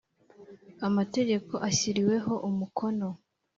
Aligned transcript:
Amategeko 0.87 1.53
ashyiriweho 1.69 2.33
umukono. 2.49 3.07